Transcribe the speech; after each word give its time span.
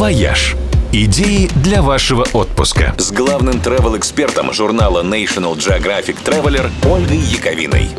«Вояж». 0.00 0.56
Идеи 0.94 1.50
для 1.62 1.82
вашего 1.82 2.26
отпуска. 2.32 2.94
С 2.96 3.12
главным 3.12 3.56
travel-экспертом 3.56 4.50
журнала 4.50 5.02
National 5.02 5.54
Geographic 5.58 6.16
Traveler 6.24 6.70
Ольгой 6.90 7.18
Яковиной. 7.18 7.90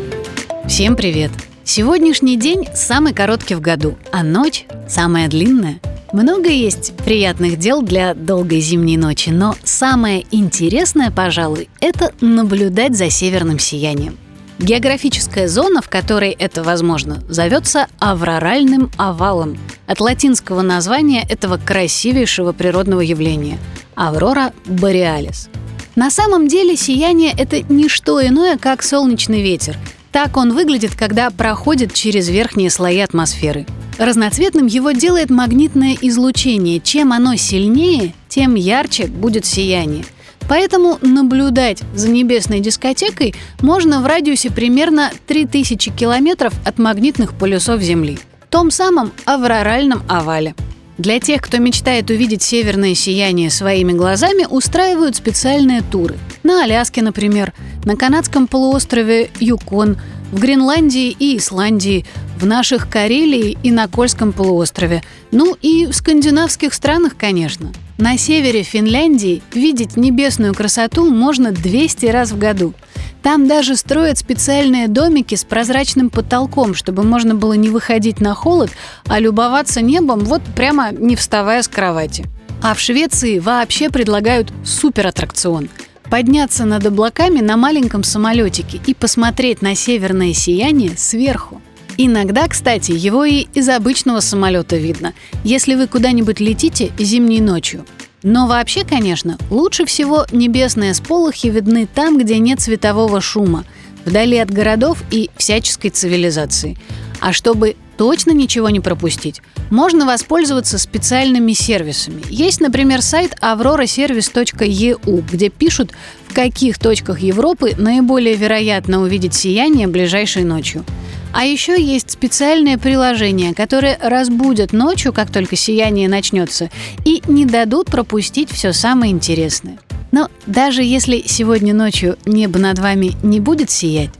Всем 0.66 0.96
привет! 0.96 1.30
Сегодняшний 1.62 2.36
день 2.36 2.66
самый 2.74 3.14
короткий 3.14 3.54
в 3.54 3.60
году, 3.60 3.98
а 4.10 4.24
ночь 4.24 4.64
самая 4.88 5.28
длинная. 5.28 5.78
Много 6.12 6.48
есть 6.48 6.92
приятных 7.04 7.56
дел 7.60 7.82
для 7.82 8.14
долгой 8.14 8.58
зимней 8.58 8.96
ночи, 8.96 9.30
но 9.30 9.54
самое 9.62 10.26
интересное, 10.32 11.12
пожалуй, 11.12 11.68
это 11.80 12.12
наблюдать 12.20 12.96
за 12.96 13.10
северным 13.10 13.60
сиянием. 13.60 14.18
Географическая 14.62 15.48
зона, 15.48 15.82
в 15.82 15.88
которой 15.88 16.30
это 16.30 16.62
возможно, 16.62 17.20
зовется 17.28 17.88
авроральным 17.98 18.92
овалом– 18.96 19.58
от 19.88 19.98
латинского 20.00 20.62
названия 20.62 21.26
этого 21.28 21.58
красивейшего 21.58 22.52
природного 22.52 23.00
явления– 23.00 23.58
Aurora 23.96 24.52
Borealis. 24.66 25.48
На 25.96 26.12
самом 26.12 26.46
деле 26.46 26.76
сияние– 26.76 27.34
это 27.36 27.60
не 27.62 27.88
что 27.88 28.24
иное, 28.24 28.56
как 28.56 28.84
солнечный 28.84 29.42
ветер. 29.42 29.76
Так 30.12 30.36
он 30.36 30.52
выглядит, 30.52 30.94
когда 30.94 31.30
проходит 31.30 31.92
через 31.92 32.28
верхние 32.28 32.70
слои 32.70 33.00
атмосферы. 33.00 33.66
Разноцветным 33.98 34.66
его 34.66 34.92
делает 34.92 35.28
магнитное 35.28 35.96
излучение. 36.00 36.78
Чем 36.78 37.12
оно 37.12 37.34
сильнее, 37.34 38.14
тем 38.28 38.54
ярче 38.54 39.08
будет 39.08 39.44
сияние. 39.44 40.04
Поэтому 40.48 40.98
наблюдать 41.00 41.82
за 41.94 42.10
небесной 42.10 42.60
дискотекой 42.60 43.34
можно 43.60 44.00
в 44.00 44.06
радиусе 44.06 44.50
примерно 44.50 45.10
3000 45.26 45.90
километров 45.92 46.52
от 46.64 46.78
магнитных 46.78 47.34
полюсов 47.34 47.80
Земли– 47.80 48.18
том 48.52 48.70
самом 48.70 49.12
авроральном 49.24 50.02
овале. 50.08 50.54
Для 50.98 51.18
тех, 51.18 51.40
кто 51.40 51.56
мечтает 51.56 52.10
увидеть 52.10 52.42
северное 52.42 52.94
сияние 52.94 53.50
своими 53.50 53.92
глазами, 53.92 54.46
устраивают 54.48 55.16
специальные 55.16 55.80
туры. 55.80 56.16
На 56.42 56.62
Аляске, 56.62 57.00
например, 57.00 57.54
на 57.86 57.96
канадском 57.96 58.46
полуострове 58.46 59.30
Юкон, 59.40 59.96
в 60.30 60.38
Гренландии 60.38 61.16
и 61.18 61.38
Исландии, 61.38 62.04
в 62.42 62.46
наших 62.46 62.90
Карелии 62.90 63.56
и 63.62 63.70
на 63.70 63.88
Кольском 63.88 64.32
полуострове, 64.32 65.02
ну 65.30 65.56
и 65.62 65.86
в 65.86 65.94
скандинавских 65.94 66.74
странах, 66.74 67.16
конечно. 67.16 67.72
На 67.98 68.18
севере 68.18 68.64
Финляндии 68.64 69.42
видеть 69.54 69.96
небесную 69.96 70.52
красоту 70.52 71.08
можно 71.08 71.52
200 71.52 72.06
раз 72.06 72.32
в 72.32 72.38
году– 72.38 72.74
там 73.22 73.46
даже 73.46 73.76
строят 73.76 74.18
специальные 74.18 74.88
домики 74.88 75.36
с 75.36 75.44
прозрачным 75.44 76.10
потолком, 76.10 76.74
чтобы 76.74 77.04
можно 77.04 77.36
было 77.36 77.52
не 77.52 77.68
выходить 77.68 78.20
на 78.20 78.34
холод, 78.34 78.70
а 79.06 79.20
любоваться 79.20 79.80
небом 79.80 80.20
вот 80.24 80.42
прямо 80.56 80.90
не 80.90 81.14
вставая 81.14 81.62
с 81.62 81.68
кровати. 81.68 82.24
А 82.62 82.74
в 82.74 82.80
Швеции 82.80 83.38
вообще 83.38 83.90
предлагают 83.90 84.52
суператтракцион– 84.64 85.68
подняться 86.12 86.66
над 86.66 86.84
облаками 86.84 87.40
на 87.40 87.56
маленьком 87.56 88.04
самолетике 88.04 88.78
и 88.86 88.92
посмотреть 88.92 89.62
на 89.62 89.74
северное 89.74 90.34
сияние 90.34 90.94
сверху. 90.98 91.62
Иногда, 91.98 92.48
кстати, 92.48 92.92
его 92.92 93.24
и 93.24 93.46
из 93.54 93.68
обычного 93.68 94.20
самолета 94.20 94.76
видно, 94.76 95.14
если 95.44 95.74
вы 95.74 95.86
куда-нибудь 95.86 96.40
летите 96.40 96.90
зимней 96.98 97.40
ночью. 97.40 97.84
Но 98.22 98.46
вообще, 98.46 98.84
конечно, 98.84 99.36
лучше 99.50 99.84
всего 99.84 100.26
небесные 100.30 100.94
сполохи 100.94 101.48
видны 101.48 101.88
там, 101.92 102.18
где 102.18 102.38
нет 102.38 102.60
светового 102.60 103.20
шума, 103.20 103.64
вдали 104.04 104.38
от 104.38 104.50
городов 104.50 105.02
и 105.10 105.30
всяческой 105.36 105.90
цивилизации. 105.90 106.78
А 107.20 107.32
чтобы 107.32 107.76
точно 107.96 108.32
ничего 108.32 108.70
не 108.70 108.80
пропустить, 108.80 109.42
можно 109.70 110.06
воспользоваться 110.06 110.78
специальными 110.78 111.52
сервисами. 111.52 112.22
Есть, 112.28 112.60
например, 112.60 113.02
сайт 113.02 113.36
auroraservice.eu, 113.40 115.24
где 115.30 115.48
пишут, 115.48 115.92
в 116.28 116.34
каких 116.34 116.78
точках 116.78 117.20
Европы 117.20 117.74
наиболее 117.76 118.34
вероятно 118.34 119.02
увидеть 119.02 119.34
сияние 119.34 119.86
ближайшей 119.86 120.44
ночью. 120.44 120.84
А 121.32 121.44
еще 121.44 121.80
есть 121.80 122.10
специальное 122.10 122.78
приложение, 122.78 123.54
которое 123.54 123.98
разбудят 124.00 124.72
ночью, 124.72 125.12
как 125.12 125.30
только 125.30 125.56
сияние 125.56 126.08
начнется, 126.08 126.70
и 127.04 127.22
не 127.26 127.46
дадут 127.46 127.86
пропустить 127.86 128.50
все 128.50 128.72
самое 128.72 129.12
интересное. 129.12 129.78
Но 130.10 130.28
даже 130.46 130.82
если 130.82 131.22
сегодня 131.26 131.72
ночью 131.72 132.18
небо 132.26 132.58
над 132.58 132.78
вами 132.78 133.12
не 133.22 133.40
будет 133.40 133.70
сиять, 133.70 134.10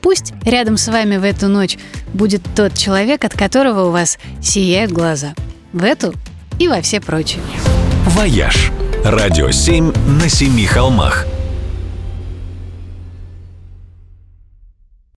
пусть 0.00 0.32
рядом 0.44 0.76
с 0.76 0.86
вами 0.86 1.16
в 1.16 1.24
эту 1.24 1.48
ночь 1.48 1.78
будет 2.14 2.42
тот 2.54 2.78
человек, 2.78 3.24
от 3.24 3.34
которого 3.34 3.88
у 3.88 3.90
вас 3.90 4.18
сияют 4.40 4.92
глаза. 4.92 5.34
В 5.72 5.82
эту 5.82 6.14
и 6.60 6.68
во 6.68 6.80
все 6.80 7.00
прочие. 7.00 7.40
«Вояж»– 8.06 8.70
радио 9.04 9.50
7 9.50 9.92
на 10.20 10.28
семи 10.28 10.66
холмах– 10.66 11.26